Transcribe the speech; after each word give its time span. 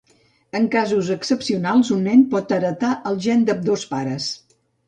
En 0.59 0.63
casos 0.75 1.11
excepcionals, 1.15 1.93
un 1.97 2.01
nen 2.09 2.25
pot 2.33 2.57
heretar 2.57 2.97
el 3.13 3.23
gen 3.27 3.47
d'ambdós 3.51 3.89
pares. 3.93 4.33